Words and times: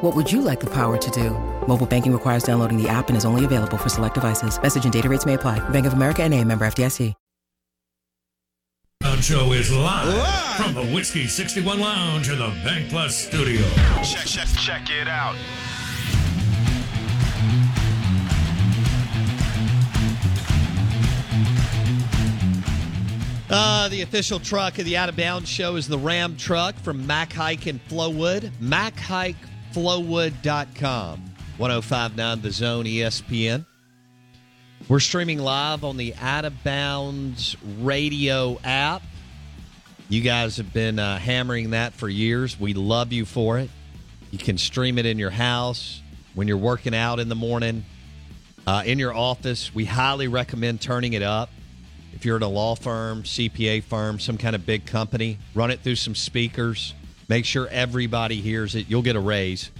What 0.00 0.16
would 0.16 0.32
you 0.32 0.40
like 0.40 0.60
the 0.60 0.70
power 0.70 0.96
to 0.96 1.10
do? 1.10 1.30
Mobile 1.66 1.86
banking 1.86 2.12
requires 2.12 2.42
downloading 2.42 2.82
the 2.82 2.88
app 2.88 3.08
and 3.08 3.16
is 3.16 3.24
only 3.24 3.44
available 3.44 3.76
for 3.76 3.88
select 3.88 4.14
devices. 4.14 4.60
Message 4.60 4.84
and 4.84 4.92
data 4.92 5.08
rates 5.08 5.26
may 5.26 5.34
apply. 5.34 5.58
Bank 5.68 5.86
of 5.86 5.92
America 5.92 6.22
and 6.22 6.34
a 6.34 6.44
member 6.44 6.66
FDIC. 6.66 7.14
Show 9.20 9.52
is 9.52 9.70
live, 9.70 10.08
live, 10.08 10.56
from 10.56 10.72
the 10.72 10.94
Whiskey 10.94 11.26
61 11.26 11.78
Lounge 11.78 12.30
in 12.30 12.38
the 12.38 12.48
Bank 12.64 12.88
Plus 12.88 13.14
studio. 13.14 13.60
Check, 14.02 14.24
check, 14.24 14.48
check 14.56 14.88
it 14.88 15.06
out. 15.06 15.36
Uh, 23.50 23.88
the 23.90 24.00
official 24.00 24.40
truck 24.40 24.78
of 24.78 24.86
the 24.86 24.96
Out 24.96 25.10
of 25.10 25.16
Bounds 25.16 25.50
show 25.50 25.76
is 25.76 25.86
the 25.86 25.98
Ram 25.98 26.34
truck 26.36 26.74
from 26.76 27.06
Mac 27.06 27.34
Haik 27.34 27.66
in 27.66 27.78
Flowood. 27.90 28.50
MacHikeFlowwood.com. 29.70 31.24
1059 31.58 32.40
The 32.40 32.50
Zone 32.50 32.84
ESPN. 32.86 33.66
We're 34.88 35.00
streaming 35.00 35.38
live 35.38 35.84
on 35.84 35.96
the 35.96 36.14
Out 36.20 36.44
of 36.44 36.64
Bounds 36.64 37.56
radio 37.78 38.58
app. 38.64 39.02
You 40.08 40.22
guys 40.22 40.56
have 40.56 40.72
been 40.72 40.98
uh, 40.98 41.18
hammering 41.18 41.70
that 41.70 41.92
for 41.92 42.08
years. 42.08 42.58
We 42.58 42.74
love 42.74 43.12
you 43.12 43.24
for 43.24 43.58
it. 43.58 43.70
You 44.30 44.38
can 44.38 44.58
stream 44.58 44.98
it 44.98 45.06
in 45.06 45.18
your 45.18 45.30
house 45.30 46.00
when 46.34 46.48
you're 46.48 46.56
working 46.56 46.94
out 46.94 47.20
in 47.20 47.28
the 47.28 47.34
morning, 47.34 47.84
uh, 48.66 48.82
in 48.86 48.98
your 48.98 49.14
office. 49.14 49.72
We 49.74 49.84
highly 49.84 50.28
recommend 50.28 50.80
turning 50.80 51.12
it 51.12 51.22
up. 51.22 51.50
If 52.12 52.24
you're 52.24 52.36
at 52.36 52.42
a 52.42 52.48
law 52.48 52.74
firm, 52.74 53.22
CPA 53.22 53.84
firm, 53.84 54.18
some 54.18 54.38
kind 54.38 54.56
of 54.56 54.66
big 54.66 54.86
company, 54.86 55.38
run 55.54 55.70
it 55.70 55.80
through 55.80 55.96
some 55.96 56.14
speakers. 56.14 56.94
Make 57.30 57.44
sure 57.44 57.68
everybody 57.68 58.40
hears 58.40 58.74
it. 58.74 58.86
You'll 58.88 59.02
get 59.02 59.14
a 59.14 59.20
raise. 59.20 59.70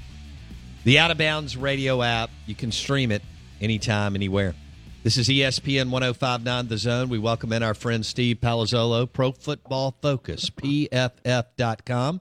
The 0.84 1.00
Out 1.00 1.10
of 1.10 1.18
Bounds 1.18 1.56
radio 1.56 2.00
app, 2.00 2.30
you 2.46 2.54
can 2.54 2.70
stream 2.70 3.10
it 3.10 3.22
anytime, 3.60 4.14
anywhere. 4.14 4.54
This 5.02 5.16
is 5.16 5.28
ESPN 5.28 5.90
1059 5.90 6.68
The 6.68 6.78
Zone. 6.78 7.08
We 7.08 7.18
welcome 7.18 7.52
in 7.52 7.64
our 7.64 7.74
friend 7.74 8.06
Steve 8.06 8.36
Palazzolo, 8.36 9.12
Pro 9.12 9.32
Football 9.32 9.96
Focus, 10.00 10.48
PFF.com. 10.48 12.20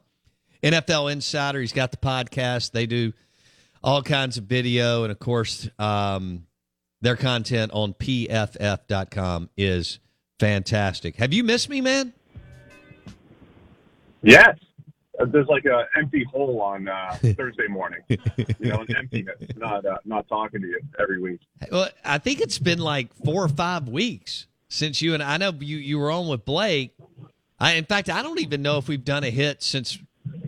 NFL 0.63 1.11
Insider, 1.11 1.61
he's 1.61 1.73
got 1.73 1.91
the 1.91 1.97
podcast. 1.97 2.71
They 2.71 2.87
do 2.87 3.13
all 3.83 4.01
kinds 4.01 4.39
of 4.39 4.45
video. 4.45 5.03
And 5.03 5.11
of 5.11 5.19
course, 5.19 5.69
um, 5.77 6.47
their 7.01 7.15
content 7.15 7.71
on 7.71 7.93
PFF.com 7.93 9.51
is 9.55 9.99
fantastic. 10.39 11.17
Have 11.17 11.33
you 11.33 11.43
missed 11.43 11.69
me, 11.69 11.81
man? 11.81 12.13
Yes. 14.23 14.57
Uh, 15.19 15.25
There's 15.25 15.47
like 15.47 15.65
a 15.65 15.85
empty 15.97 16.23
hole 16.23 16.61
on 16.61 16.87
uh, 16.87 17.17
Thursday 17.35 17.67
morning. 17.67 17.99
You 18.07 18.17
know, 18.59 18.81
an 18.81 18.95
emptiness. 18.95 19.41
Not 19.57 19.85
uh, 19.85 19.97
not 20.05 20.27
talking 20.27 20.61
to 20.61 20.67
you 20.67 20.79
every 20.99 21.19
week. 21.19 21.41
Well, 21.71 21.89
I 22.05 22.17
think 22.17 22.39
it's 22.41 22.59
been 22.59 22.79
like 22.79 23.13
four 23.25 23.43
or 23.43 23.49
five 23.49 23.87
weeks 23.89 24.47
since 24.69 25.01
you 25.01 25.13
and 25.13 25.21
I 25.21 25.37
know 25.37 25.51
you, 25.59 25.77
you 25.77 25.99
were 25.99 26.11
on 26.11 26.27
with 26.27 26.45
Blake. 26.45 26.93
I, 27.59 27.73
in 27.73 27.85
fact, 27.85 28.09
I 28.09 28.21
don't 28.21 28.39
even 28.39 28.61
know 28.61 28.77
if 28.77 28.87
we've 28.87 29.03
done 29.03 29.23
a 29.23 29.29
hit 29.29 29.61
since 29.61 29.97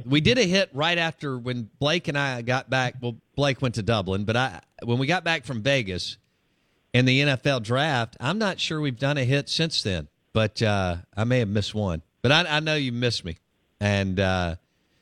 we 0.06 0.22
did 0.22 0.38
a 0.38 0.44
hit 0.44 0.70
right 0.74 0.98
after 0.98 1.38
when 1.38 1.70
Blake 1.80 2.08
and 2.08 2.18
I 2.18 2.42
got 2.42 2.70
back. 2.70 2.96
Well, 3.02 3.18
Blake 3.36 3.62
went 3.62 3.76
to 3.76 3.84
Dublin, 3.84 4.24
but 4.24 4.38
I 4.38 4.62
when 4.84 4.98
we 5.00 5.08
got 5.08 5.24
back 5.24 5.46
from 5.46 5.62
Vegas 5.62 6.18
and 6.94 7.08
the 7.08 7.22
NFL 7.22 7.64
draft, 7.64 8.16
I'm 8.20 8.38
not 8.38 8.60
sure 8.60 8.80
we've 8.80 9.00
done 9.00 9.18
a 9.18 9.24
hit 9.24 9.50
since 9.50 9.84
then. 9.84 10.08
But 10.34 10.62
uh, 10.62 10.98
I 11.16 11.26
may 11.26 11.40
have 11.40 11.50
missed 11.50 11.76
one. 11.76 12.02
But 12.22 12.32
I, 12.32 12.58
I 12.58 12.60
know 12.62 12.76
you 12.76 12.92
missed 12.92 13.26
me, 13.26 13.38
and 13.82 14.20
uh, 14.20 14.56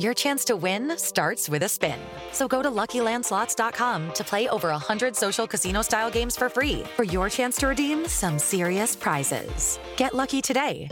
your 0.00 0.14
chance 0.14 0.44
to 0.46 0.56
win 0.56 0.98
starts 0.98 1.48
with 1.48 1.62
a 1.62 1.68
spin. 1.68 1.98
So 2.32 2.48
go 2.48 2.62
to 2.62 2.70
luckylandslots.com 2.70 4.12
to 4.14 4.24
play 4.24 4.48
over 4.48 4.70
100 4.70 5.14
social 5.14 5.46
casino 5.46 5.82
style 5.82 6.10
games 6.10 6.36
for 6.36 6.48
free 6.48 6.82
for 6.96 7.04
your 7.04 7.28
chance 7.28 7.56
to 7.58 7.68
redeem 7.68 8.08
some 8.08 8.38
serious 8.38 8.96
prizes. 8.96 9.78
Get 9.96 10.14
lucky 10.14 10.42
today 10.42 10.88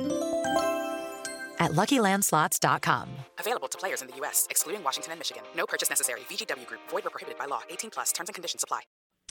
at 1.61 1.73
luckylandslots.com. 1.73 3.09
Available 3.39 3.69
to 3.69 3.79
players 3.79 4.03
in 4.03 4.09
the 4.09 4.17
U.S., 4.17 4.47
excluding 4.51 4.83
Washington 4.85 5.13
and 5.13 5.21
Michigan. 5.21 5.43
No 5.57 5.67
purchase 5.67 5.91
necessary. 5.91 6.21
VGW 6.29 6.67
Group. 6.67 6.81
Void 6.91 7.05
where 7.05 7.11
prohibited 7.11 7.39
by 7.39 7.47
law. 7.47 7.63
18 7.71 7.91
plus. 7.91 8.13
Terms 8.13 8.29
and 8.29 8.35
conditions 8.35 8.63
apply. 8.63 8.81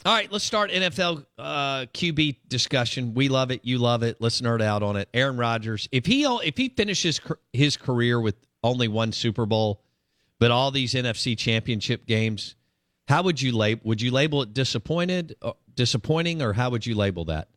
All 0.04 0.12
right, 0.12 0.30
let's 0.30 0.44
start 0.44 0.70
NFL 0.70 1.24
uh, 1.38 1.86
QB 1.94 2.36
discussion. 2.48 3.14
We 3.14 3.28
love 3.28 3.50
it, 3.50 3.62
you 3.64 3.78
love 3.78 4.02
it. 4.02 4.18
Let's 4.20 4.40
nerd 4.42 4.60
out 4.60 4.82
on 4.82 4.96
it. 4.96 5.08
Aaron 5.14 5.38
Rodgers, 5.38 5.88
if 5.92 6.04
he 6.04 6.24
if 6.24 6.58
he 6.58 6.68
finishes 6.68 7.20
his 7.54 7.78
career 7.78 8.20
with 8.20 8.34
only 8.64 8.88
one 8.88 9.12
Super 9.12 9.46
Bowl, 9.46 9.80
but 10.40 10.50
all 10.50 10.72
these 10.72 10.94
NFC 10.94 11.38
Championship 11.38 12.06
games, 12.06 12.56
how 13.06 13.22
would 13.22 13.40
you 13.40 13.52
label? 13.52 13.82
Would 13.84 14.00
you 14.00 14.10
label 14.10 14.42
it 14.42 14.54
disappointed, 14.54 15.36
uh, 15.42 15.52
disappointing, 15.74 16.42
or 16.42 16.54
how 16.54 16.70
would 16.70 16.84
you 16.84 16.96
label 16.96 17.26
that? 17.26 17.48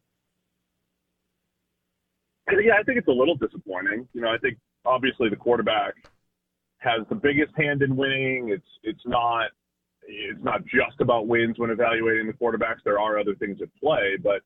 Yeah, 2.52 2.74
I 2.80 2.84
think 2.84 2.98
it's 2.98 3.08
a 3.08 3.12
little 3.12 3.36
disappointing. 3.36 4.08
You 4.14 4.22
know, 4.22 4.30
I 4.30 4.38
think 4.38 4.58
obviously 4.86 5.30
the 5.30 5.36
quarterback 5.36 5.96
has 6.80 7.02
the 7.10 7.16
biggest 7.16 7.54
hand 7.58 7.82
in 7.82 7.96
winning. 7.96 8.50
It's 8.50 8.68
it's 8.84 9.02
not 9.06 9.50
it's 10.04 10.42
not 10.44 10.62
just 10.66 11.02
about 11.02 11.28
wins 11.28 11.58
when 11.58 11.70
evaluating 11.70 12.28
the 12.28 12.34
quarterbacks. 12.34 12.84
There 12.84 13.00
are 13.00 13.20
other 13.20 13.36
things 13.36 13.60
at 13.62 13.70
play, 13.82 14.18
but 14.22 14.42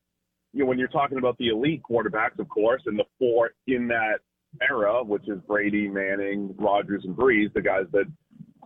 you 0.52 0.60
know 0.60 0.66
when 0.66 0.78
you're 0.78 0.88
talking 0.88 1.18
about 1.18 1.36
the 1.38 1.48
elite 1.48 1.82
quarterbacks, 1.88 2.38
of 2.38 2.48
course, 2.48 2.82
and 2.86 2.98
the 2.98 3.04
four 3.18 3.50
in 3.66 3.88
that 3.88 4.18
era, 4.60 5.02
which 5.02 5.28
is 5.28 5.38
Brady, 5.46 5.88
Manning, 5.88 6.54
Rodgers, 6.58 7.02
and 7.04 7.16
Brees, 7.16 7.52
the 7.54 7.62
guys 7.62 7.84
that, 7.92 8.06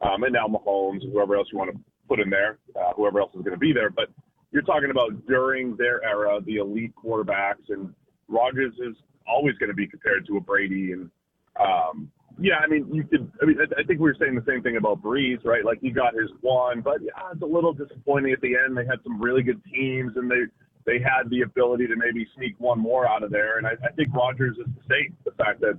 um, 0.02 0.22
and 0.24 0.32
now 0.32 0.46
Mahomes 0.46 1.02
whoever 1.12 1.36
else 1.36 1.48
you 1.52 1.58
want 1.58 1.72
to 1.72 1.78
put 2.08 2.20
in 2.20 2.30
there, 2.30 2.58
uh, 2.76 2.92
whoever 2.94 3.20
else 3.20 3.32
is 3.34 3.42
going 3.42 3.54
to 3.54 3.58
be 3.58 3.72
there. 3.72 3.90
But 3.90 4.08
you're 4.50 4.62
talking 4.62 4.90
about 4.90 5.26
during 5.26 5.76
their 5.76 6.02
era, 6.04 6.40
the 6.44 6.56
elite 6.56 6.92
quarterbacks, 7.02 7.68
and 7.68 7.92
Rodgers 8.28 8.74
is 8.74 8.96
always 9.26 9.56
going 9.58 9.70
to 9.70 9.74
be 9.74 9.86
compared 9.86 10.26
to 10.26 10.36
a 10.36 10.40
Brady. 10.40 10.92
And 10.92 11.10
um, 11.58 12.10
yeah, 12.38 12.56
I 12.62 12.66
mean, 12.66 12.86
you 12.92 13.04
could. 13.04 13.30
I 13.42 13.46
mean, 13.46 13.56
I, 13.60 13.82
think 13.84 14.00
we 14.00 14.10
were 14.10 14.16
saying 14.20 14.34
the 14.34 14.44
same 14.46 14.62
thing 14.62 14.76
about 14.76 15.02
Brees, 15.02 15.44
right? 15.44 15.64
Like 15.64 15.80
he 15.80 15.90
got 15.90 16.14
his 16.14 16.30
one, 16.42 16.80
but 16.80 17.02
yeah, 17.02 17.12
it's 17.32 17.42
a 17.42 17.46
little 17.46 17.72
disappointing 17.72 18.32
at 18.32 18.40
the 18.40 18.54
end. 18.56 18.76
They 18.76 18.84
had 18.84 18.98
some 19.02 19.20
really 19.20 19.42
good 19.42 19.60
teams, 19.72 20.12
and 20.16 20.30
they 20.30 20.44
they 20.86 21.00
had 21.00 21.28
the 21.30 21.42
ability 21.42 21.88
to 21.88 21.96
maybe 21.96 22.26
sneak 22.36 22.54
one 22.58 22.78
more 22.78 23.06
out 23.06 23.22
of 23.22 23.30
there. 23.30 23.58
And 23.58 23.66
I, 23.66 23.72
I 23.84 23.92
think 23.92 24.14
Rodgers 24.14 24.56
is 24.56 24.66
the 24.66 24.82
same. 24.88 25.16
The 25.24 25.32
fact 25.32 25.60
that 25.60 25.76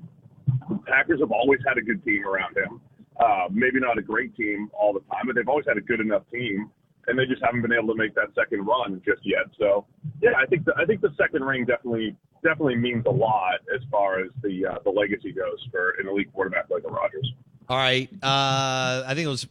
the 0.70 0.78
Packers 0.86 1.22
have 1.22 1.32
always 1.32 1.60
had 1.66 1.78
a 1.78 1.82
good 1.82 2.04
team 2.04 2.28
around 2.28 2.56
him. 2.58 2.82
Uh, 3.20 3.48
maybe 3.50 3.80
not 3.80 3.98
a 3.98 4.02
great 4.02 4.36
team 4.36 4.70
all 4.74 4.94
the 4.94 5.00
time, 5.12 5.26
but 5.26 5.36
they've 5.36 5.48
always 5.48 5.66
had 5.68 5.78
a 5.78 5.82
good 5.82 6.00
enough 6.00 6.22
team, 6.32 6.70
and 7.08 7.18
they 7.18 7.26
just 7.26 7.42
haven't 7.44 7.64
been 7.64 7.74
able 7.74 7.88
to 7.88 7.96
make 7.96 8.14
that 8.14 8.28
second 8.36 8.64
run 8.66 9.02
just 9.04 9.22
yet. 9.24 9.46
So, 9.58 9.86
yeah, 10.22 10.32
I 10.38 10.46
think 10.46 10.66
the, 10.66 10.74
I 10.78 10.86
think 10.86 11.02
the 11.02 11.10
second 11.18 11.44
ring 11.44 11.66
definitely 11.66 12.16
definitely 12.44 12.76
means 12.76 13.06
a 13.08 13.12
lot 13.12 13.56
as 13.74 13.82
far 13.90 14.20
as 14.20 14.30
the 14.44 14.68
uh, 14.68 14.76
the 14.84 14.92
legacy 14.92 15.32
goes 15.32 15.66
for 15.72 15.92
an 16.00 16.08
elite 16.08 16.32
quarterback 16.32 16.66
like 16.70 16.84
a 16.84 16.90
Rodgers. 16.92 17.34
All 17.70 17.78
right, 17.78 18.08
uh, 18.22 19.04
I 19.08 19.14
think 19.16 19.26
it 19.26 19.30
was 19.30 19.48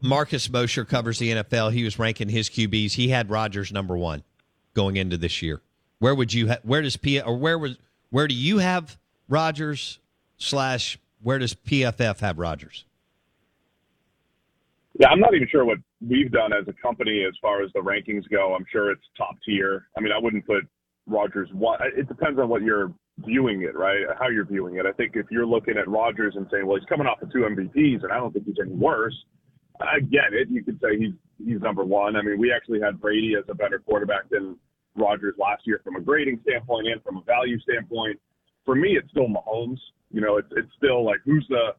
Marcus 0.00 0.48
Mosher 0.48 0.84
covers 0.84 1.18
the 1.18 1.30
NFL. 1.30 1.72
He 1.72 1.82
was 1.82 1.98
ranking 1.98 2.28
his 2.28 2.48
QBs. 2.48 2.92
He 2.92 3.08
had 3.08 3.30
Rodgers 3.30 3.72
number 3.72 3.96
one 3.96 4.22
going 4.82 4.96
into 4.96 5.16
this 5.16 5.42
year. 5.42 5.60
Where 5.98 6.14
would 6.14 6.32
you? 6.32 6.48
Ha- 6.48 6.58
where 6.62 6.82
does 6.82 6.96
P 6.96 7.20
or 7.20 7.36
where 7.36 7.58
was 7.58 7.76
where 8.10 8.26
do 8.26 8.34
you 8.34 8.58
have 8.58 8.98
Rodgers? 9.28 9.98
slash 10.40 10.98
where 11.22 11.38
does 11.38 11.54
PFF 11.54 12.18
have 12.20 12.38
Rodgers? 12.38 12.84
Yeah, 14.98 15.08
I'm 15.08 15.20
not 15.20 15.34
even 15.34 15.48
sure 15.48 15.64
what 15.64 15.78
we've 16.06 16.32
done 16.32 16.52
as 16.52 16.66
a 16.66 16.72
company 16.82 17.24
as 17.26 17.34
far 17.40 17.62
as 17.62 17.70
the 17.74 17.80
rankings 17.80 18.28
go. 18.28 18.54
I'm 18.54 18.66
sure 18.72 18.90
it's 18.90 19.04
top 19.16 19.36
tier. 19.46 19.86
I 19.96 20.00
mean, 20.00 20.12
I 20.12 20.18
wouldn't 20.18 20.46
put 20.46 20.66
Rodgers 21.06 21.48
one. 21.52 21.78
It 21.96 22.08
depends 22.08 22.38
on 22.38 22.48
what 22.48 22.62
you're 22.62 22.92
viewing 23.18 23.62
it, 23.62 23.76
right? 23.76 24.04
How 24.18 24.28
you're 24.28 24.44
viewing 24.44 24.76
it. 24.76 24.86
I 24.86 24.92
think 24.92 25.12
if 25.14 25.26
you're 25.30 25.46
looking 25.46 25.76
at 25.78 25.88
Rodgers 25.88 26.34
and 26.36 26.46
saying, 26.50 26.66
well, 26.66 26.76
he's 26.76 26.88
coming 26.88 27.06
off 27.06 27.22
of 27.22 27.32
two 27.32 27.40
MVPs, 27.40 28.02
and 28.02 28.12
I 28.12 28.16
don't 28.16 28.32
think 28.32 28.46
he's 28.46 28.56
any 28.60 28.72
worse. 28.72 29.14
I 29.80 30.00
get 30.00 30.32
it. 30.32 30.48
You 30.50 30.62
could 30.62 30.78
say 30.82 30.98
he's 30.98 31.12
he's 31.42 31.60
number 31.60 31.84
one. 31.84 32.16
I 32.16 32.22
mean, 32.22 32.38
we 32.38 32.52
actually 32.52 32.80
had 32.80 33.00
Brady 33.00 33.34
as 33.38 33.44
a 33.48 33.54
better 33.54 33.78
quarterback 33.78 34.28
than 34.28 34.56
Rodgers 34.96 35.34
last 35.38 35.66
year 35.66 35.80
from 35.84 35.96
a 35.96 36.00
grading 36.00 36.40
standpoint 36.42 36.88
and 36.88 37.02
from 37.02 37.16
a 37.18 37.22
value 37.22 37.58
standpoint. 37.60 38.18
For 38.64 38.74
me, 38.74 38.96
it's 38.96 39.08
still 39.10 39.28
Mahomes. 39.28 39.78
You 40.10 40.20
know, 40.20 40.36
it's 40.36 40.48
it's 40.52 40.70
still 40.76 41.04
like 41.04 41.20
who's 41.24 41.46
the 41.48 41.74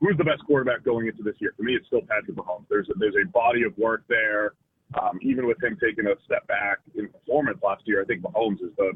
who's 0.00 0.16
the 0.16 0.24
best 0.24 0.44
quarterback 0.46 0.84
going 0.84 1.06
into 1.06 1.22
this 1.22 1.36
year? 1.38 1.52
For 1.56 1.62
me, 1.62 1.74
it's 1.74 1.86
still 1.86 2.02
Patrick 2.02 2.36
Mahomes. 2.36 2.66
There's 2.68 2.88
a, 2.88 2.94
there's 2.98 3.14
a 3.22 3.28
body 3.28 3.62
of 3.64 3.76
work 3.78 4.02
there. 4.08 4.52
Um, 5.00 5.18
even 5.22 5.46
with 5.46 5.62
him 5.62 5.76
taking 5.80 6.06
a 6.06 6.14
step 6.24 6.46
back 6.46 6.78
in 6.94 7.08
performance 7.08 7.58
last 7.62 7.82
year, 7.86 8.02
I 8.02 8.04
think 8.04 8.22
Mahomes 8.22 8.62
is 8.62 8.70
the 8.76 8.92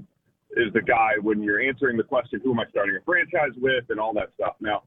is 0.57 0.73
the 0.73 0.83
guy 0.83 1.13
when 1.21 1.43
you're 1.43 1.61
answering 1.61 1.97
the 1.97 2.03
question, 2.03 2.41
who 2.43 2.53
am 2.53 2.61
I 2.61 2.65
starting 2.71 2.97
a 2.97 3.05
franchise 3.05 3.53
with, 3.57 3.85
and 3.91 4.01
all 4.01 4.15
that 4.15 4.31
stuff. 4.35 4.57
Now, 4.61 4.85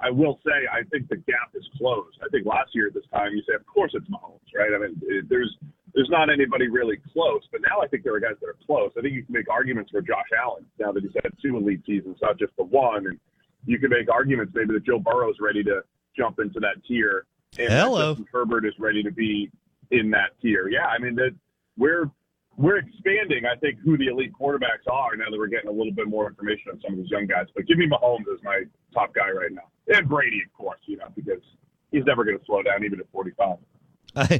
I 0.00 0.10
will 0.10 0.40
say, 0.44 0.66
I 0.72 0.82
think 0.90 1.08
the 1.08 1.16
gap 1.16 1.52
is 1.54 1.64
closed. 1.76 2.18
I 2.24 2.28
think 2.30 2.46
last 2.46 2.70
year 2.74 2.88
at 2.88 2.94
this 2.94 3.04
time, 3.12 3.32
you 3.32 3.42
say, 3.46 3.54
of 3.54 3.66
course 3.66 3.92
it's 3.94 4.08
Mahomes, 4.08 4.40
right? 4.56 4.70
I 4.74 4.78
mean, 4.78 5.00
it, 5.02 5.28
there's 5.28 5.54
there's 5.94 6.08
not 6.10 6.30
anybody 6.30 6.68
really 6.68 6.96
close, 7.12 7.42
but 7.50 7.60
now 7.60 7.80
I 7.82 7.86
think 7.86 8.02
there 8.02 8.14
are 8.14 8.20
guys 8.20 8.36
that 8.40 8.48
are 8.48 8.56
close. 8.66 8.92
I 8.96 9.02
think 9.02 9.14
you 9.14 9.24
can 9.24 9.32
make 9.32 9.48
arguments 9.50 9.90
for 9.90 10.00
Josh 10.00 10.28
Allen 10.42 10.64
now 10.78 10.92
that 10.92 11.02
he's 11.02 11.12
had 11.22 11.32
two 11.42 11.56
elite 11.56 11.82
seasons, 11.86 12.16
not 12.22 12.38
just 12.38 12.52
the 12.56 12.64
one, 12.64 13.06
and 13.06 13.20
you 13.66 13.78
can 13.78 13.90
make 13.90 14.10
arguments 14.10 14.52
maybe 14.54 14.72
that 14.72 14.84
Joe 14.84 14.98
Burrow 14.98 15.30
is 15.30 15.36
ready 15.40 15.62
to 15.64 15.82
jump 16.16 16.38
into 16.38 16.60
that 16.60 16.76
tier, 16.86 17.26
and 17.58 17.72
Hello. 17.72 18.16
Herbert 18.32 18.64
is 18.64 18.74
ready 18.78 19.02
to 19.02 19.10
be 19.10 19.50
in 19.90 20.10
that 20.10 20.30
tier. 20.40 20.68
Yeah, 20.68 20.86
I 20.86 20.98
mean 20.98 21.14
that 21.16 21.34
we're 21.76 22.10
we're 22.56 22.78
expanding. 22.78 23.44
I 23.44 23.56
think 23.56 23.78
who 23.84 23.96
the 23.96 24.08
elite 24.08 24.32
quarterbacks 24.38 24.90
are 24.90 25.16
now 25.16 25.30
that 25.30 25.38
we're 25.38 25.46
getting 25.46 25.68
a 25.68 25.72
little 25.72 25.92
bit 25.92 26.08
more 26.08 26.26
information 26.28 26.72
on 26.72 26.80
some 26.82 26.92
of 26.92 26.98
these 26.98 27.10
young 27.10 27.26
guys. 27.26 27.46
But 27.54 27.66
give 27.66 27.78
me 27.78 27.86
Mahomes 27.86 28.28
as 28.32 28.42
my 28.42 28.64
top 28.94 29.14
guy 29.14 29.30
right 29.30 29.52
now, 29.52 29.68
and 29.88 30.08
Brady, 30.08 30.42
of 30.44 30.52
course, 30.52 30.80
you 30.86 30.96
know, 30.96 31.08
because 31.14 31.42
he's 31.90 32.04
never 32.06 32.24
going 32.24 32.38
to 32.38 32.44
slow 32.44 32.62
down 32.62 32.84
even 32.84 33.00
at 33.00 33.06
45. 33.12 33.58
uh, 34.16 34.38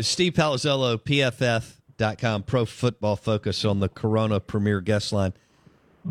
Steve 0.00 0.32
Palazzolo, 0.32 0.98
PFF.com, 0.98 2.42
Pro 2.44 2.64
Football 2.64 3.16
Focus 3.16 3.64
on 3.64 3.80
the 3.80 3.88
Corona 3.88 4.40
Premier 4.40 4.80
Guest 4.80 5.12
Line. 5.12 5.34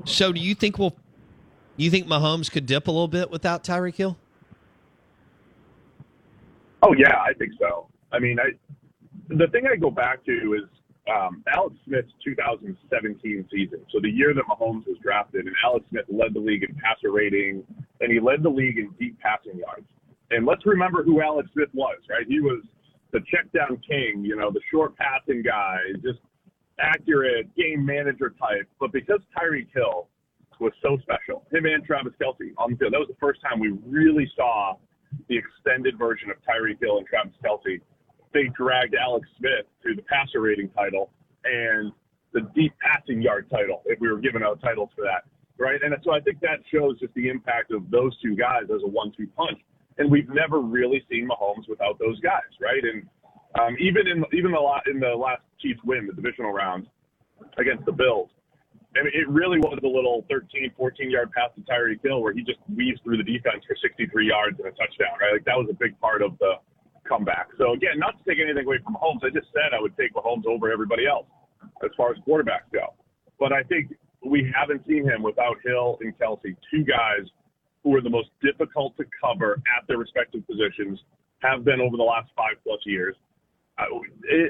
So, 0.06 0.32
do 0.32 0.40
you 0.40 0.56
think 0.56 0.78
we'll, 0.78 0.96
you 1.78 1.90
think 1.90 2.08
Mahomes 2.08 2.52
could 2.52 2.66
dip 2.66 2.88
a 2.88 2.92
little 2.92 3.08
bit 3.08 3.32
without 3.32 3.64
Tyreek 3.64 3.96
Hill? 3.96 4.18
Oh 6.82 6.94
yeah, 6.98 7.16
I 7.18 7.34
think 7.34 7.54
so. 7.60 7.88
I 8.12 8.20
mean, 8.20 8.40
I 8.40 8.52
the 9.30 9.48
thing 9.48 9.66
I 9.72 9.78
go 9.78 9.90
back 9.90 10.24
to 10.26 10.32
is 10.32 10.70
um, 11.10 11.44
Alex 11.54 11.76
Smith's 11.86 12.12
2017 12.24 13.48
season. 13.52 13.80
So 13.92 14.00
the 14.02 14.10
year 14.10 14.34
that 14.34 14.44
Mahomes 14.46 14.86
was 14.86 14.98
drafted, 15.02 15.46
and 15.48 15.56
Alex 15.64 15.86
Smith 15.90 16.06
led 16.10 16.34
the 16.34 16.40
league 16.40 16.64
in 16.64 16.76
passer 16.76 17.12
rating, 17.12 17.64
and 18.02 18.12
he 18.12 18.20
led 18.20 18.44
the 18.44 18.50
league 18.50 18.78
in 18.78 18.90
deep 19.00 19.18
passing 19.20 19.60
yards. 19.60 19.88
And 20.34 20.46
let's 20.46 20.66
remember 20.66 21.04
who 21.04 21.22
Alex 21.22 21.50
Smith 21.54 21.70
was, 21.74 21.98
right? 22.10 22.26
He 22.28 22.40
was 22.40 22.64
the 23.12 23.20
check 23.32 23.52
down 23.54 23.80
king, 23.88 24.26
you 24.26 24.36
know, 24.36 24.50
the 24.52 24.62
short 24.72 24.96
passing 24.98 25.44
guy, 25.44 25.78
just 26.02 26.20
accurate 26.80 27.54
game 27.56 27.86
manager 27.86 28.34
type. 28.40 28.68
But 28.80 28.92
because 28.92 29.20
Tyreek 29.38 29.68
Hill 29.74 30.08
was 30.60 30.74
so 30.82 30.98
special, 31.04 31.46
him 31.52 31.66
and 31.66 31.86
Travis 31.86 32.14
Kelce 32.20 32.52
on 32.58 32.72
the 32.72 32.78
field, 32.78 32.94
that 32.94 33.00
was 33.00 33.10
the 33.10 33.20
first 33.20 33.42
time 33.42 33.60
we 33.60 33.78
really 33.86 34.30
saw 34.36 34.76
the 35.30 35.38
extended 35.38 36.00
version 36.00 36.32
of 36.32 36.38
Tyreek 36.38 36.80
Hill 36.82 36.98
and 36.98 37.06
Travis 37.06 37.34
Kelce. 37.46 37.80
They 38.34 38.50
dragged 38.58 38.96
Alex 38.96 39.28
Smith 39.38 39.68
to 39.84 39.96
the 39.96 40.02
passer 40.02 40.42
rating 40.42 40.70
title 40.70 41.12
and 41.46 41.92
the 42.34 42.42
deep 42.56 42.74
passing 42.82 43.22
yard 43.22 43.48
title, 43.52 43.84
if 43.86 44.00
we 44.00 44.10
were 44.10 44.18
giving 44.18 44.42
out 44.42 44.60
titles 44.60 44.90
for 44.96 45.04
that, 45.04 45.30
right? 45.60 45.80
And 45.84 45.96
so 46.04 46.12
I 46.12 46.20
think 46.20 46.40
that 46.40 46.60
shows 46.74 47.00
just 47.00 47.14
the 47.14 47.30
impact 47.30 47.72
of 47.72 47.92
those 47.92 48.18
two 48.22 48.36
guys 48.36 48.64
as 48.74 48.82
a 48.84 48.88
one-two 48.88 49.28
punch. 49.38 49.60
And 49.98 50.10
we've 50.10 50.30
never 50.30 50.60
really 50.60 51.04
seen 51.10 51.28
Mahomes 51.28 51.70
without 51.70 52.00
those 52.00 52.20
guys, 52.22 52.50
right? 52.60 52.82
And 52.84 53.08
um, 53.60 53.76
even 53.80 54.08
in 54.08 54.26
even 54.34 54.52
the 54.52 54.60
lot 54.60 54.84
in 54.88 55.00
the 55.00 55.16
last 55.16 55.42
Chiefs 55.62 55.80
win, 55.86 56.08
the 56.08 56.14
divisional 56.14 56.52
round 56.52 56.88
against 57.58 57.86
the 57.86 57.92
Bills, 57.92 58.30
I 58.96 59.04
mean, 59.04 59.14
it 59.14 59.28
really 59.30 59.58
was 59.58 59.80
a 59.84 59.88
little 59.88 60.26
13, 60.30 60.72
14 60.78 61.10
yard 61.10 61.32
pass 61.32 61.50
to 61.56 61.62
Tyreek 61.62 62.02
Hill 62.04 62.22
where 62.22 62.34
he 62.34 62.42
just 62.42 62.60
weaves 62.70 63.00
through 63.04 63.18
the 63.18 63.24
defense 63.24 63.66
for 63.68 63.76
63 63.82 64.28
yards 64.28 64.60
and 64.60 64.68
a 64.68 64.72
touchdown, 64.72 65.18
right? 65.20 65.34
Like 65.34 65.46
that 65.46 65.58
was 65.58 65.68
a 65.70 65.74
big 65.74 66.00
part 66.00 66.22
of 66.22 66.38
the 66.40 66.54
comeback. 67.08 67.50
So 67.58 67.74
again, 67.74 67.98
not 67.98 68.18
to 68.18 68.24
take 68.30 68.42
anything 68.42 68.66
away 68.66 68.78
from 68.84 68.96
Mahomes, 68.96 69.26
I 69.26 69.30
just 69.30 69.50
said 69.54 69.74
I 69.74 69.82
would 69.82 69.98
take 69.98 70.14
Mahomes 70.14 70.46
over 70.46 70.72
everybody 70.72 71.08
else 71.08 71.26
as 71.84 71.90
far 71.98 72.12
as 72.12 72.18
quarterbacks 72.28 72.70
go. 72.72 72.94
But 73.40 73.52
I 73.52 73.64
think 73.64 73.94
we 74.26 74.50
haven't 74.54 74.86
seen 74.88 75.06
him 75.06 75.24
without 75.24 75.58
Hill 75.66 75.98
and 76.02 76.18
Kelce, 76.18 76.56
two 76.72 76.84
guys 76.84 77.26
who 77.84 77.96
are 77.96 78.02
the 78.02 78.10
most 78.10 78.30
difficult 78.42 78.96
to 78.98 79.06
cover 79.22 79.62
at 79.78 79.88
their 79.88 79.98
respective 79.98 80.46
positions, 80.48 81.00
have 81.40 81.66
been 81.66 81.82
over 81.82 81.98
the 81.98 82.04
last 82.04 82.30
five 82.36 82.56
plus 82.64 82.80
years. 82.86 83.16
I, 83.78 83.86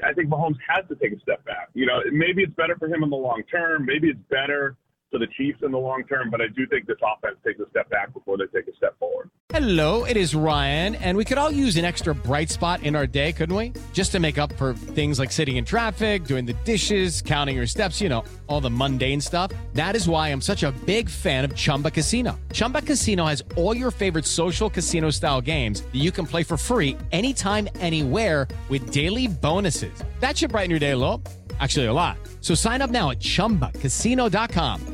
I 0.04 0.12
think 0.12 0.28
Mahomes 0.28 0.58
has 0.68 0.86
to 0.88 0.94
take 0.96 1.12
a 1.12 1.20
step 1.20 1.44
back. 1.44 1.70
You 1.74 1.86
know, 1.86 2.00
maybe 2.12 2.42
it's 2.42 2.54
better 2.54 2.76
for 2.78 2.88
him 2.88 3.02
in 3.02 3.10
the 3.10 3.16
long 3.16 3.42
term. 3.50 3.84
Maybe 3.84 4.08
it's 4.08 4.20
better 4.30 4.76
for 5.14 5.20
the 5.20 5.28
Chiefs 5.36 5.60
in 5.62 5.70
the 5.70 5.78
long 5.78 6.02
term, 6.08 6.28
but 6.28 6.40
I 6.40 6.48
do 6.48 6.66
think 6.66 6.88
this 6.88 6.96
offense 7.00 7.36
takes 7.46 7.60
a 7.60 7.70
step 7.70 7.88
back 7.88 8.12
before 8.12 8.36
they 8.36 8.46
take 8.46 8.66
a 8.66 8.74
step 8.76 8.98
forward. 8.98 9.30
Hello, 9.50 10.04
it 10.04 10.16
is 10.16 10.34
Ryan, 10.34 10.96
and 10.96 11.16
we 11.16 11.24
could 11.24 11.38
all 11.38 11.52
use 11.52 11.76
an 11.76 11.84
extra 11.84 12.12
bright 12.12 12.50
spot 12.50 12.82
in 12.82 12.96
our 12.96 13.06
day, 13.06 13.32
couldn't 13.32 13.54
we? 13.54 13.72
Just 13.92 14.10
to 14.10 14.18
make 14.18 14.38
up 14.38 14.52
for 14.54 14.74
things 14.74 15.20
like 15.20 15.30
sitting 15.30 15.54
in 15.54 15.64
traffic, 15.64 16.24
doing 16.24 16.44
the 16.44 16.54
dishes, 16.64 17.22
counting 17.22 17.54
your 17.54 17.66
steps, 17.66 18.00
you 18.00 18.08
know, 18.08 18.24
all 18.48 18.60
the 18.60 18.70
mundane 18.70 19.20
stuff. 19.20 19.52
That 19.74 19.94
is 19.94 20.08
why 20.08 20.30
I'm 20.30 20.40
such 20.40 20.64
a 20.64 20.72
big 20.84 21.08
fan 21.08 21.44
of 21.44 21.54
Chumba 21.54 21.92
Casino. 21.92 22.36
Chumba 22.52 22.82
Casino 22.82 23.24
has 23.26 23.40
all 23.54 23.76
your 23.76 23.92
favorite 23.92 24.24
social 24.24 24.68
casino 24.68 25.10
style 25.10 25.40
games 25.40 25.82
that 25.82 26.00
you 26.02 26.10
can 26.10 26.26
play 26.26 26.42
for 26.42 26.56
free 26.56 26.96
anytime, 27.12 27.68
anywhere 27.78 28.48
with 28.68 28.90
daily 28.90 29.28
bonuses. 29.28 29.94
That 30.18 30.36
should 30.36 30.50
brighten 30.50 30.70
your 30.70 30.80
day 30.80 30.90
a 30.90 30.96
little. 30.96 31.22
Actually, 31.60 31.86
a 31.86 31.92
lot. 31.92 32.16
So 32.40 32.56
sign 32.56 32.82
up 32.82 32.90
now 32.90 33.12
at 33.12 33.20
chumbacasino.com. 33.20 34.93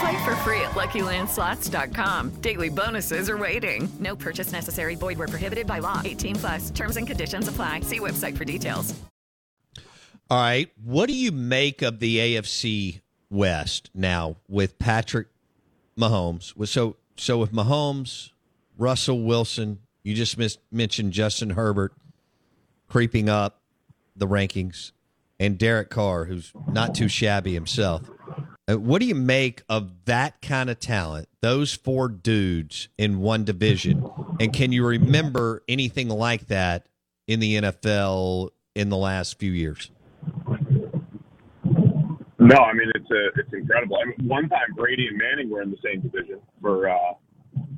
Play 0.00 0.24
for 0.24 0.36
free 0.36 0.60
at 0.60 0.72
LuckyLandSlots.com. 0.72 2.30
Daily 2.40 2.68
bonuses 2.68 3.28
are 3.30 3.38
waiting. 3.38 3.88
No 3.98 4.14
purchase 4.14 4.52
necessary. 4.52 4.94
Void 4.94 5.18
where 5.18 5.28
prohibited 5.28 5.66
by 5.66 5.78
law. 5.80 6.02
18 6.04 6.36
plus. 6.36 6.70
Terms 6.70 6.96
and 6.96 7.06
conditions 7.06 7.48
apply. 7.48 7.80
See 7.80 7.98
website 7.98 8.36
for 8.36 8.44
details. 8.44 8.94
All 10.30 10.38
right. 10.38 10.70
What 10.84 11.08
do 11.08 11.14
you 11.14 11.32
make 11.32 11.82
of 11.82 11.98
the 12.00 12.18
AFC 12.18 13.00
West 13.30 13.90
now 13.94 14.36
with 14.48 14.78
Patrick 14.78 15.28
Mahomes? 15.98 16.52
So, 16.68 16.96
so 17.16 17.38
with 17.38 17.52
Mahomes, 17.52 18.30
Russell 18.76 19.22
Wilson, 19.22 19.78
you 20.02 20.14
just 20.14 20.38
mentioned 20.70 21.12
Justin 21.12 21.50
Herbert 21.50 21.92
creeping 22.88 23.28
up 23.28 23.60
the 24.16 24.26
rankings, 24.26 24.92
and 25.38 25.56
Derek 25.58 25.90
Carr, 25.90 26.24
who's 26.24 26.52
not 26.72 26.94
too 26.94 27.08
shabby 27.08 27.54
himself. 27.54 28.02
Uh, 28.68 28.78
What 28.78 29.00
do 29.00 29.06
you 29.06 29.14
make 29.14 29.62
of 29.68 30.04
that 30.04 30.42
kind 30.42 30.68
of 30.68 30.78
talent, 30.78 31.28
those 31.40 31.74
four 31.74 32.08
dudes 32.08 32.88
in 32.98 33.20
one 33.20 33.44
division? 33.44 34.04
And 34.38 34.52
can 34.52 34.72
you 34.72 34.86
remember 34.86 35.62
anything 35.68 36.08
like 36.08 36.48
that 36.48 36.86
in 37.26 37.40
the 37.40 37.56
NFL 37.56 38.50
in 38.74 38.90
the 38.90 38.96
last 38.96 39.38
few 39.38 39.52
years? 39.52 39.90
No, 42.40 42.56
I 42.56 42.72
mean 42.72 42.90
it's 42.94 43.10
a, 43.10 43.40
it's 43.40 43.52
incredible. 43.52 43.98
I 44.02 44.06
mean, 44.06 44.28
one 44.28 44.48
time 44.48 44.72
Brady 44.76 45.08
and 45.08 45.18
Manning 45.18 45.50
were 45.50 45.60
in 45.60 45.70
the 45.70 45.76
same 45.84 46.00
division 46.00 46.40
for 46.62 46.88
uh, 46.88 47.14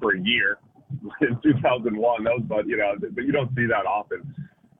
for 0.00 0.14
a 0.14 0.20
year 0.20 0.58
in 1.22 1.38
2001. 1.42 2.24
That 2.24 2.30
was, 2.34 2.42
but 2.46 2.66
you 2.66 2.76
know, 2.76 2.94
but 3.00 3.24
you 3.24 3.32
don't 3.32 3.48
see 3.56 3.66
that 3.66 3.86
often. 3.86 4.34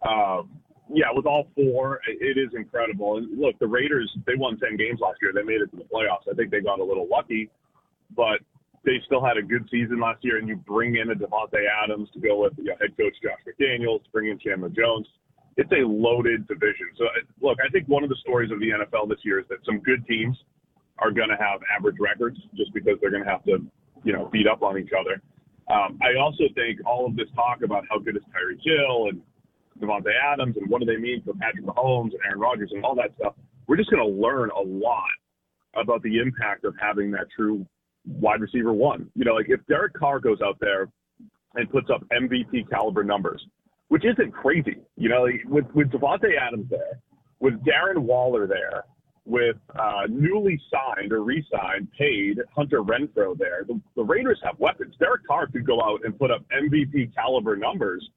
Um, 0.07 0.60
yeah, 0.93 1.07
with 1.15 1.27
all 1.27 1.49
four, 1.55 2.01
it- 2.09 2.39
is 2.39 2.55
incredible. 2.55 3.19
And 3.19 3.39
look, 3.39 3.59
the 3.59 3.67
Raiders 3.67 4.11
they 4.27 4.35
won 4.37 4.59
10 4.59 4.77
games 4.77 5.01
last 5.01 5.19
year. 5.23 5.33
They 5.35 5.43
made 5.43 5.61
it 5.61 5.71
to 5.71 5.77
the 5.77 5.85
playoffs. 5.85 6.31
I 6.31 6.35
think 6.35 6.51
they 6.51 6.61
got 6.61 6.81
a 6.81 6.85
little 6.85 7.09
lucky, 7.09 7.51
but 8.17 8.41
they 8.85 9.01
still 9.07 9.25
had 9.25 9.37
a 9.37 9.43
good 9.43 9.69
season 9.71 10.01
last 10.01 10.25
year. 10.25 10.39
And 10.39 10.49
you 10.49 10.57
bring 10.57 10.97
in 10.97 11.11
a 11.11 11.15
Davante 11.15 11.61
Adams 11.83 12.09
to 12.15 12.21
go 12.21 12.43
with 12.43 12.55
you 12.57 12.65
know, 12.65 12.75
head 12.81 12.97
coach 12.97 13.15
Josh 13.23 13.41
McDaniels, 13.47 14.01
bring 14.13 14.29
in 14.31 14.39
Chandler 14.39 14.71
Jones 14.71 15.07
it's 15.57 15.71
a 15.73 15.87
loaded 15.87 16.47
division. 16.49 16.89
So, 16.97 17.05
look, 17.41 17.59
I 17.65 17.69
think 17.71 17.87
one 17.89 18.03
of 18.03 18.09
the 18.09 18.17
stories 18.23 18.51
of 18.51 18.61
the 18.61 18.71
NFL 18.71 19.09
this 19.09 19.19
year 19.25 19.41
is 19.41 19.47
that 19.49 19.59
some 19.67 19.79
good 19.81 20.07
teams 20.07 20.37
are 20.99 21.11
going 21.11 21.29
to 21.29 21.37
have 21.37 21.61
average 21.75 21.97
records 22.01 22.39
just 22.57 22.73
because 22.73 22.95
they're 23.01 23.11
going 23.11 23.25
to 23.25 23.31
have 23.31 23.45
to, 23.45 23.59
you 24.05 24.13
know, 24.13 24.29
beat 24.33 24.47
up 24.47 24.63
on 24.63 24.79
each 24.79 24.93
other. 24.99 25.21
Um, 25.69 25.99
I 26.03 26.19
also 26.19 26.45
think 26.55 26.81
all 26.87 27.07
of 27.07 27.15
this 27.17 27.29
talk 27.35 27.63
about 27.63 27.85
how 27.91 27.99
good 27.99 28.17
is 28.17 28.23
Tyreek 28.33 28.61
Hill 28.65 29.09
and 29.11 29.21
Davante 29.81 30.13
Adams 30.33 30.57
and 30.57 30.69
what 30.69 30.81
do 30.81 30.87
they 30.87 30.97
mean 30.97 31.23
for 31.25 31.35
Patrick 31.35 31.65
Mahomes 31.65 32.13
and 32.13 32.21
Aaron 32.27 32.41
Rodgers 32.41 32.71
and 32.73 32.85
all 32.85 32.95
that 32.97 33.13
stuff, 33.19 33.35
we're 33.67 33.77
just 33.77 33.91
going 33.91 34.03
to 34.03 34.21
learn 34.21 34.51
a 34.51 34.61
lot 34.61 35.11
about 35.77 36.03
the 36.03 36.19
impact 36.19 36.65
of 36.65 36.75
having 36.81 37.11
that 37.13 37.27
true 37.35 37.65
wide 38.07 38.41
receiver 38.41 38.73
one. 38.73 39.11
You 39.15 39.25
know, 39.25 39.35
like 39.35 39.47
if 39.49 39.61
Derek 39.67 39.95
Carr 39.95 40.21
goes 40.21 40.39
out 40.45 40.59
there 40.61 40.89
and 41.55 41.71
puts 41.71 41.89
up 41.93 42.03
MVP 42.13 42.69
caliber 42.71 43.05
numbers, 43.05 43.45
which 43.89 44.05
isn't 44.05 44.33
crazy. 44.33 44.77
You 44.97 45.09
know, 45.09 45.23
like 45.23 45.43
with 45.47 45.67
with 45.75 45.91
Davante 45.91 46.31
Adams 46.41 46.67
there, 46.71 47.01
with 47.41 47.55
Darren 47.65 47.99
Waller 47.99 48.47
there, 48.47 48.85
with 49.25 49.57
uh, 49.79 50.03
newly 50.09 50.61
signed 50.71 51.13
or 51.13 51.23
re-signed, 51.23 51.89
paid 51.99 52.39
Hunter 52.55 52.83
Renfrow 52.83 53.37
there, 53.37 53.65
the, 53.67 53.81
the 53.97 54.03
Raiders 54.03 54.41
have 54.45 54.59
weapons. 54.59 54.95
Derek 54.99 55.27
Carr 55.27 55.47
could 55.47 55.67
go 55.67 55.83
out 55.83 56.01
and 56.05 56.19
put 56.19 56.31
up 56.31 56.43
MVP 56.51 57.15
caliber 57.15 57.57
numbers, 57.57 58.09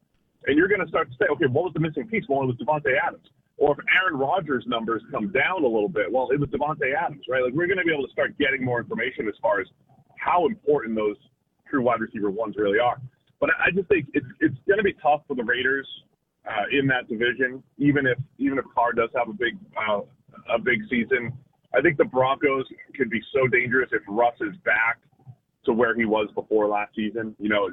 and 0.48 0.58
you're 0.58 0.68
going 0.68 0.82
to 0.82 0.88
start 0.88 1.10
to 1.10 1.18
say, 1.18 1.26
okay, 1.32 1.46
what 1.46 1.66
was 1.66 1.74
the 1.74 1.80
missing 1.80 2.08
piece? 2.08 2.24
Well, 2.28 2.44
it 2.44 2.48
was 2.48 2.58
Davante 2.58 2.94
Adams. 3.02 3.28
Or 3.58 3.74
if 3.74 3.86
Aaron 4.02 4.20
Rodgers' 4.20 4.66
numbers 4.68 5.04
come 5.12 5.32
down 5.32 5.64
a 5.64 5.68
little 5.68 5.90
bit, 5.90 6.12
well, 6.12 6.30
it 6.32 6.40
was 6.40 6.50
Davante 6.50 6.96
Adams, 6.96 7.24
right? 7.30 7.44
Like 7.44 7.54
we're 7.54 7.68
going 7.68 7.78
to 7.78 7.86
be 7.86 7.94
able 7.94 8.06
to 8.06 8.12
start 8.12 8.38
getting 8.38 8.64
more 8.66 8.80
information 8.80 9.28
as 9.28 9.36
far 9.42 9.62
as 9.62 9.68
how 10.18 10.46
important 10.48 10.96
those 10.96 11.18
true 11.70 11.84
wide 11.84 12.02
receiver 12.02 12.32
ones 12.32 12.56
really 12.58 12.80
are. 12.80 13.00
But 13.40 13.52
I 13.60 13.72
just 13.72 13.88
think 13.90 14.08
it's 14.14 14.26
it's 14.40 14.56
going 14.68 14.78
to 14.78 14.84
be 14.84 14.94
tough 15.02 15.22
for 15.28 15.36
the 15.36 15.44
Raiders 15.44 15.88
uh, 16.48 16.66
in 16.72 16.88
that 16.88 17.08
division, 17.08 17.62
even 17.78 18.08
if 18.08 18.18
even 18.38 18.58
if 18.58 18.66
Carr 18.74 18.94
does 18.94 19.10
have 19.16 19.30
a 19.30 19.34
big 19.34 19.58
uh, 19.78 20.02
a 20.54 20.60
big 20.60 20.82
season. 20.90 21.32
I 21.76 21.82
think 21.82 21.98
the 21.98 22.06
Broncos 22.06 22.66
could 22.96 23.10
be 23.10 23.22
so 23.34 23.48
dangerous 23.48 23.90
if 23.92 24.02
Russ 24.08 24.36
is 24.42 24.56
back 24.64 25.00
to 25.66 25.74
where 25.74 25.96
he 25.96 26.06
was 26.06 26.30
before 26.36 26.68
last 26.68 26.96
season. 26.96 27.36
You 27.40 27.50
know, 27.50 27.70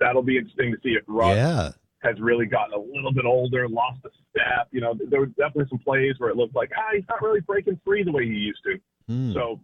that'll 0.00 0.22
be 0.22 0.38
interesting 0.38 0.72
to 0.72 0.78
see 0.82 0.90
if 0.90 1.04
Russ 1.06 1.36
Yeah. 1.36 1.70
Has 2.04 2.20
really 2.20 2.46
gotten 2.46 2.74
a 2.74 2.78
little 2.78 3.12
bit 3.12 3.24
older, 3.24 3.68
lost 3.68 4.00
a 4.04 4.10
step. 4.30 4.68
You 4.70 4.80
know, 4.80 4.94
there 5.08 5.20
were 5.20 5.26
definitely 5.26 5.66
some 5.70 5.78
plays 5.78 6.14
where 6.18 6.30
it 6.30 6.36
looked 6.36 6.54
like 6.54 6.70
ah, 6.76 6.90
he's 6.94 7.04
not 7.08 7.22
really 7.22 7.40
breaking 7.40 7.80
free 7.84 8.04
the 8.04 8.12
way 8.12 8.24
he 8.24 8.32
used 8.32 8.60
to. 8.64 8.78
Hmm. 9.08 9.32
So, 9.32 9.60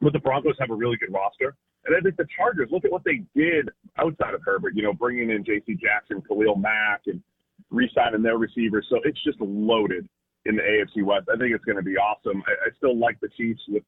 but 0.00 0.12
the 0.12 0.18
Broncos 0.18 0.56
have 0.58 0.70
a 0.70 0.74
really 0.74 0.96
good 0.96 1.12
roster. 1.12 1.54
And 1.86 1.94
I 1.94 2.00
think 2.00 2.16
the 2.16 2.26
Chargers, 2.36 2.68
look 2.70 2.84
at 2.84 2.90
what 2.90 3.04
they 3.04 3.22
did 3.34 3.68
outside 3.98 4.34
of 4.34 4.40
Herbert, 4.44 4.72
you 4.74 4.82
know, 4.82 4.94
bringing 4.94 5.30
in 5.30 5.44
J.C. 5.44 5.74
Jackson, 5.74 6.22
Khalil 6.26 6.56
Mack, 6.56 7.02
and 7.06 7.22
re-signing 7.70 8.22
their 8.22 8.38
receivers. 8.38 8.86
So 8.88 9.00
it's 9.04 9.22
just 9.22 9.40
loaded 9.40 10.08
in 10.46 10.56
the 10.56 10.62
AFC 10.62 11.04
West. 11.04 11.28
I 11.32 11.36
think 11.36 11.54
it's 11.54 11.64
going 11.64 11.76
to 11.76 11.82
be 11.82 11.96
awesome. 11.96 12.42
I, 12.46 12.52
I 12.52 12.76
still 12.78 12.98
like 12.98 13.20
the 13.20 13.28
Chiefs 13.36 13.60
with 13.68 13.82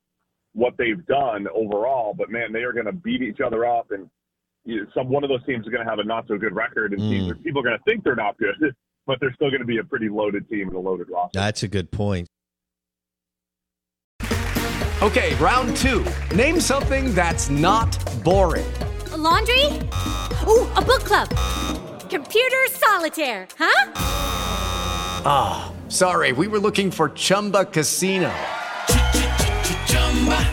what 0.52 0.74
they've 0.78 1.04
done 1.06 1.46
overall, 1.54 2.14
but 2.16 2.30
man, 2.30 2.52
they 2.52 2.62
are 2.62 2.72
going 2.72 2.86
to 2.86 2.92
beat 2.92 3.22
each 3.22 3.40
other 3.44 3.66
up. 3.66 3.90
And 3.90 4.08
you 4.66 4.86
some 4.94 5.08
one 5.08 5.24
of 5.24 5.30
those 5.30 5.44
teams 5.44 5.64
is 5.64 5.72
going 5.72 5.84
to 5.84 5.88
have 5.90 5.98
a 5.98 6.04
not 6.04 6.26
so 6.28 6.36
good 6.36 6.54
record, 6.54 6.92
and 6.92 7.00
teams, 7.00 7.32
people 7.42 7.60
are 7.60 7.64
going 7.64 7.78
to 7.78 7.84
think 7.84 8.04
they're 8.04 8.16
not 8.16 8.36
good, 8.38 8.54
but 9.06 9.18
they're 9.20 9.32
still 9.34 9.50
going 9.50 9.60
to 9.60 9.66
be 9.66 9.78
a 9.78 9.84
pretty 9.84 10.08
loaded 10.08 10.48
team 10.48 10.68
and 10.68 10.76
a 10.76 10.80
loaded 10.80 11.08
roster. 11.10 11.38
That's 11.38 11.62
a 11.62 11.68
good 11.68 11.90
point. 11.90 12.28
Okay, 15.02 15.34
round 15.34 15.76
two. 15.76 16.04
Name 16.34 16.58
something 16.58 17.14
that's 17.14 17.50
not 17.50 17.96
boring. 18.24 18.66
A 19.12 19.16
laundry? 19.16 19.66
Ooh, 20.48 20.66
a 20.74 20.82
book 20.82 21.04
club. 21.04 21.28
Computer 22.08 22.66
solitaire, 22.70 23.46
huh? 23.58 23.92
Ah, 25.28 25.72
sorry, 25.88 26.32
we 26.32 26.48
were 26.48 26.58
looking 26.58 26.90
for 26.90 27.10
Chumba 27.10 27.66
Casino. 27.66 28.32